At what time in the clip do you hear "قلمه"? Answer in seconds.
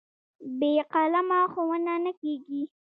0.91-1.39